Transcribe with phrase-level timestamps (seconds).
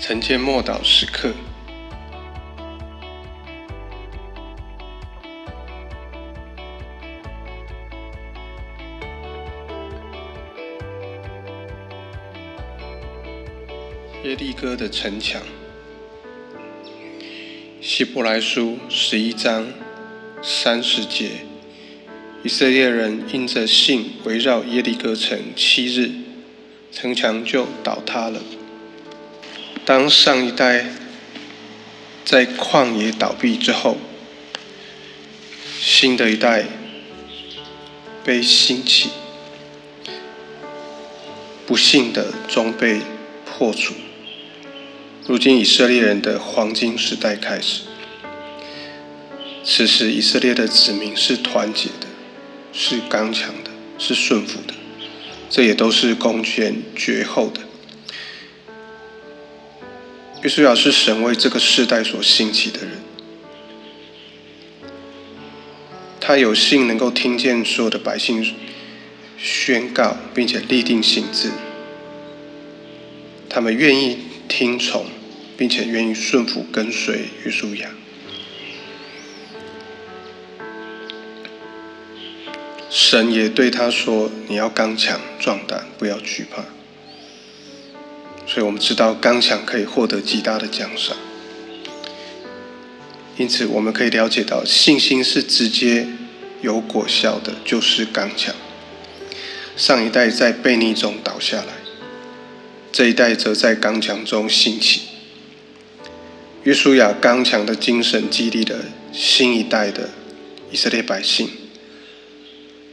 [0.00, 1.34] 晨间默祷时刻，
[14.24, 15.42] 耶利哥的城墙。
[17.80, 19.66] 希伯来书十一章
[20.40, 21.30] 三十节，
[22.44, 26.12] 以色列人因着信围绕耶利哥城七日，
[26.92, 28.40] 城墙就倒塌了。
[29.88, 30.84] 当上一代
[32.22, 33.96] 在旷野倒闭之后，
[35.80, 36.66] 新的一代
[38.22, 39.08] 被兴起，
[41.66, 43.00] 不幸的终被
[43.46, 43.94] 破除。
[45.26, 47.84] 如今以色列人的黄金时代开始，
[49.64, 52.06] 此时以色列的子民是团结的，
[52.74, 54.74] 是刚强的，是顺服的，
[55.48, 57.62] 这也都是公权绝后的。
[60.40, 62.92] 约书亚是神为这个世代所兴起的人，
[66.20, 68.54] 他有幸能够听见所有的百姓
[69.36, 71.50] 宣告，并且立定心志，
[73.48, 75.06] 他们愿意听从，
[75.56, 77.90] 并且愿意顺服跟随约书亚。
[82.88, 86.64] 神也对他说：“你要刚强壮胆，不要惧怕。”
[88.48, 91.14] 所以我们知道刚强可以获得极大的奖赏，
[93.36, 96.08] 因此我们可以了解到信心是直接
[96.62, 98.54] 有果效的，就是刚强。
[99.76, 101.74] 上一代在悖逆中倒下来，
[102.90, 105.02] 这一代则在刚强中兴起。
[106.64, 110.08] 约书亚刚强的精神激励了新一代的
[110.72, 111.50] 以色列百姓，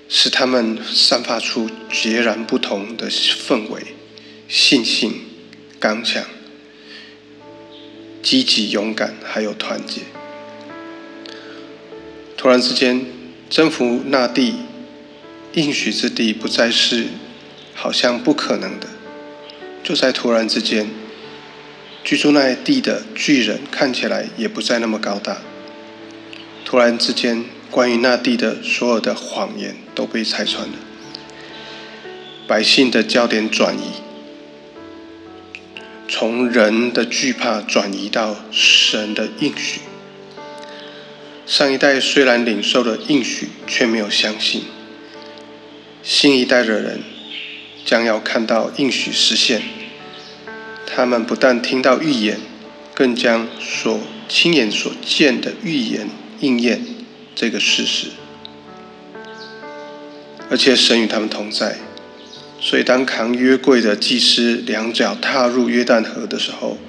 [0.09, 3.81] 使他们散发出截然不同的氛围、
[4.49, 5.21] 信心。
[5.87, 6.23] 刚强、
[8.23, 10.01] 积极、勇敢，还有团结。
[12.35, 13.05] 突然之间，
[13.51, 14.55] 征服那地
[15.53, 17.05] 应许之地，不再是
[17.75, 18.87] 好像不可能的。
[19.83, 20.89] 就在突然之间，
[22.03, 25.37] 居住那地的巨人看起来也不再那么高大。
[26.65, 30.73] 突然之间，关于那地的所有的谎言都被拆穿了，
[32.47, 34.04] 百姓的焦点转移。
[36.07, 39.81] 从人的惧怕转移到神的应许。
[41.45, 44.63] 上一代虽然领受了应许，却没有相信。
[46.01, 47.01] 新一代的人
[47.85, 49.61] 将要看到应许实现。
[50.87, 52.39] 他们不但听到预言，
[52.93, 53.99] 更将所
[54.29, 56.85] 亲眼所见的预言应验
[57.35, 58.09] 这个事实。
[60.49, 61.77] 而且神与他们同在。
[62.67, 66.79] 所以，当扛约柜的祭司两脚踏入约旦河的时候，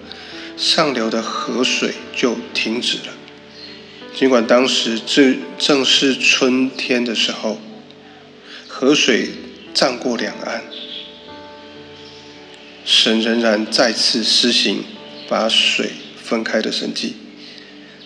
[0.56, 3.12] 上流的河水就停止了。
[4.14, 7.60] 尽管当时正正是春天的时候，
[8.66, 9.28] 河水
[9.74, 10.62] 涨过两岸，
[12.86, 14.82] 神仍然再次施行
[15.28, 17.16] 把水分开的神迹。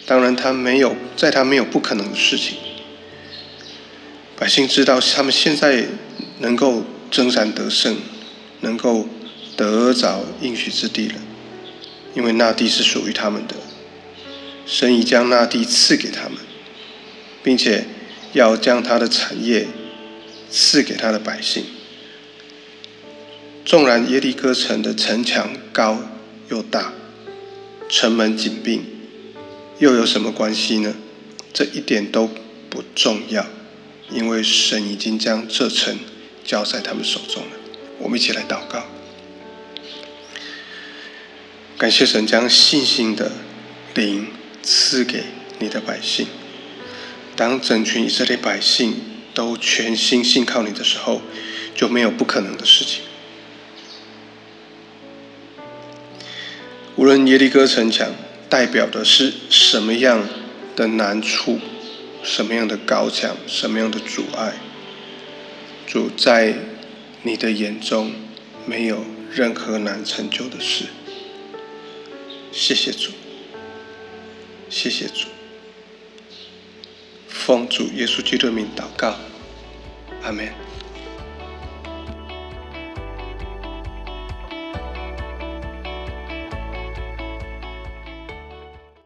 [0.07, 2.57] 当然，他没有在他没有不可能的事情。
[4.37, 5.85] 百姓知道，他们现在
[6.41, 6.85] 能够。
[7.11, 7.97] 征战得胜，
[8.61, 9.09] 能够
[9.57, 11.15] 得着应许之地了，
[12.15, 13.57] 因为那地是属于他们的，
[14.65, 16.39] 神已将那地赐给他们，
[17.43, 17.85] 并且
[18.33, 19.67] 要将他的产业
[20.51, 21.65] 赐给他的百姓。
[23.65, 26.03] 纵然耶利哥城的城墙高
[26.49, 26.93] 又大，
[27.89, 28.81] 城门紧闭，
[29.79, 30.95] 又有什么关系呢？
[31.53, 32.29] 这一点都
[32.69, 33.45] 不重要，
[34.11, 35.99] 因为神已经将这城。
[36.51, 37.51] 交在他们手中了。
[38.01, 38.85] 我们一起来祷告，
[41.79, 43.31] 感谢神将信心的
[43.95, 44.27] 灵
[44.61, 45.27] 赐给
[45.61, 46.27] 你的百姓。
[47.37, 48.97] 当整群以色列百姓
[49.33, 51.23] 都全心信靠你的时候，
[51.73, 53.05] 就没有不可能的事情。
[56.97, 58.13] 无论耶利哥城墙
[58.49, 60.29] 代表的是什么样
[60.75, 61.61] 的难处、
[62.25, 64.55] 什么样的高墙、什么样的阻碍。
[65.91, 66.55] 主在
[67.25, 68.13] 你的眼中
[68.65, 70.85] 没有任何难成就的事。
[72.53, 73.11] 谢谢主，
[74.69, 75.27] 谢谢主，
[77.27, 79.19] 奉主耶稣基督的名祷告，
[80.23, 80.53] 阿门。